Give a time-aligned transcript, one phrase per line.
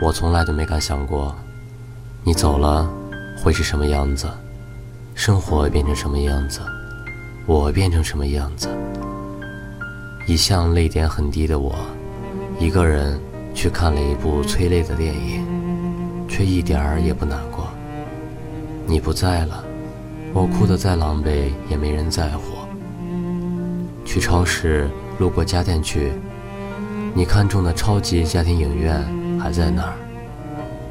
[0.00, 1.34] 我从来都没敢想过，
[2.22, 2.88] 你走了
[3.42, 4.28] 会是什么样子，
[5.12, 6.60] 生活变成什么样子，
[7.46, 8.68] 我变成什么样子。
[10.28, 11.74] 一向泪点很低的我，
[12.60, 13.18] 一个人
[13.54, 15.44] 去看了一部催泪的电影，
[16.28, 17.66] 却一点儿也不难过。
[18.86, 19.64] 你不在了，
[20.32, 22.56] 我哭得再狼狈也没人在乎。
[24.04, 24.88] 去超市
[25.18, 26.12] 路过家电区，
[27.14, 29.04] 你看中的超级家庭影院。
[29.38, 29.94] 还在那儿，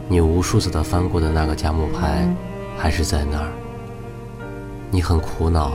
[0.07, 2.27] 你无数次的翻过的那个价目牌，
[2.77, 3.51] 还是在那儿。
[4.89, 5.73] 你很苦恼，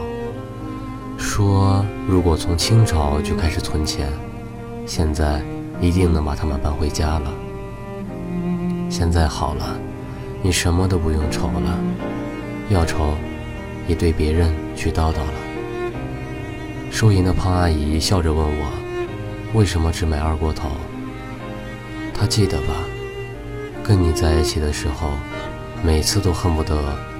[1.18, 4.08] 说如果从清朝就开始存钱，
[4.86, 5.42] 现在
[5.80, 7.32] 一定能把他们搬回家了。
[8.88, 9.77] 现在好了，
[10.42, 11.78] 你什么都不用愁了，
[12.70, 13.14] 要愁，
[13.86, 15.34] 也对别人去叨叨了。
[16.91, 18.72] 收银的胖阿姨笑着问我，
[19.54, 20.68] 为什么只买二锅头？
[22.14, 22.74] 他记得吧？
[23.82, 25.10] 跟你在一起的时候，
[25.82, 26.77] 每次都恨不得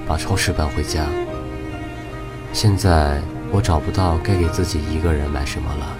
[0.07, 1.05] 把超市搬回家。
[2.53, 5.97] 现在我找不到该给自己一个人买什么了。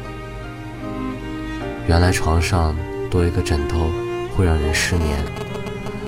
[1.86, 2.74] 原来床上
[3.12, 3.90] 多一个枕头
[4.36, 5.18] 会让人失眠，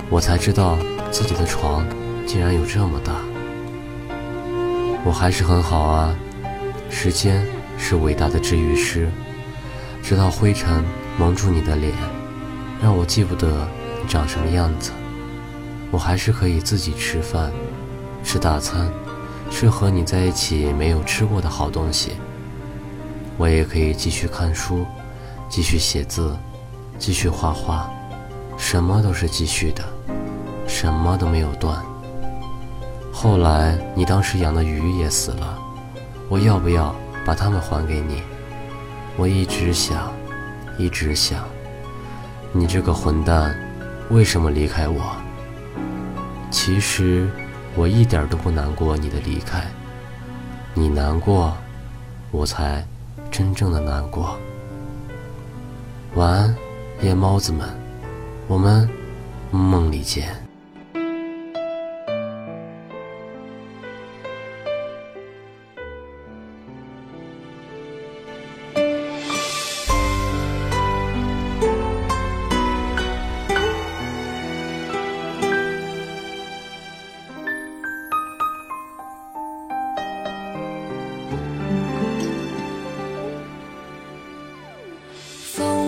[0.09, 0.77] 我才知道
[1.11, 1.85] 自己的床
[2.25, 3.13] 竟然有这么大。
[5.03, 6.15] 我还是很好啊，
[6.89, 7.45] 时间
[7.77, 9.09] 是伟大的治愈师，
[10.01, 10.81] 直到灰尘
[11.19, 11.93] 蒙住你的脸。
[12.85, 13.67] 让我记不得
[13.99, 14.91] 你长什么样子，
[15.89, 17.51] 我还是可以自己吃饭，
[18.23, 18.87] 吃大餐，
[19.49, 22.11] 吃和你在一起没有吃过的好东西。
[23.37, 24.85] 我也可以继续看书，
[25.49, 26.37] 继续写字，
[26.99, 27.89] 继续画画，
[28.55, 29.83] 什么都是继续的，
[30.67, 31.83] 什么都没有断。
[33.11, 35.57] 后来你当时养的鱼也死了，
[36.29, 38.21] 我要不要把它们还给你？
[39.17, 40.13] 我一直想，
[40.77, 41.43] 一直想。
[42.57, 43.53] 你这个混蛋，
[44.11, 45.17] 为什么离开我？
[46.49, 47.27] 其实
[47.75, 49.65] 我一点都不难过你的离开，
[50.73, 51.53] 你难过，
[52.31, 52.81] 我才
[53.29, 54.39] 真正的难过。
[56.13, 56.55] 晚安，
[57.01, 57.67] 夜猫子们，
[58.47, 58.89] 我们
[59.51, 60.44] 梦里见。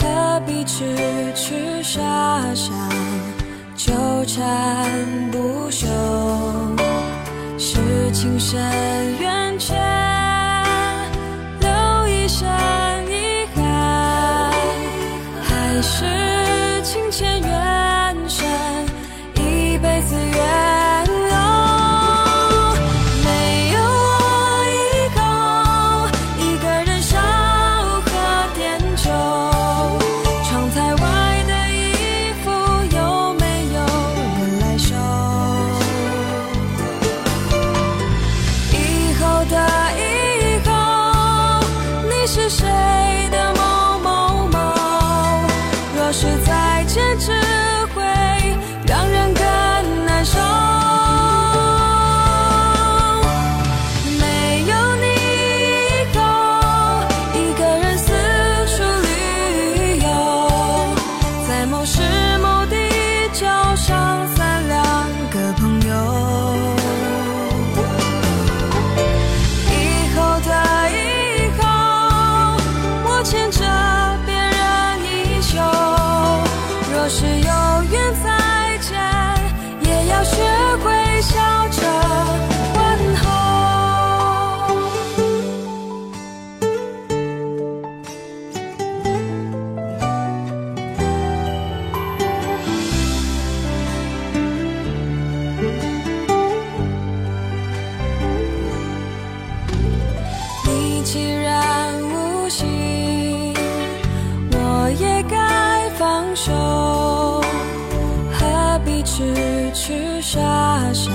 [0.00, 0.96] 何必痴
[1.34, 2.00] 痴傻
[2.54, 2.72] 傻
[3.76, 3.92] 纠
[4.26, 4.40] 缠
[5.30, 5.86] 不休？
[7.58, 8.58] 是情深
[9.18, 9.97] 缘浅。
[104.98, 106.52] 也该放手
[108.32, 110.38] 何必痴痴傻
[110.92, 111.10] 傻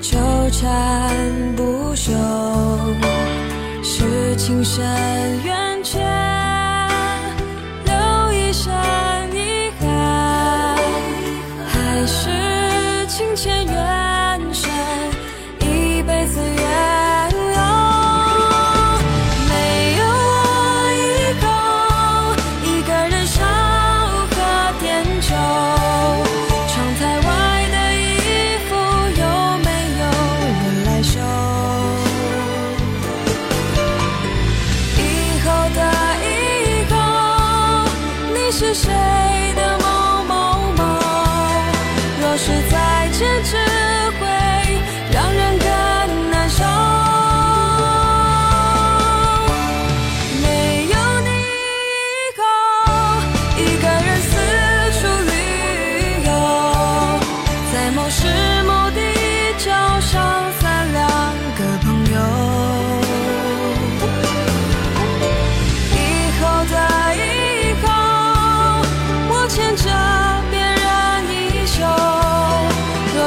[0.00, 0.18] 纠
[0.50, 2.12] 缠不休
[3.82, 4.84] 是情深
[5.44, 5.73] 缘。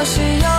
[0.07, 0.56] 需要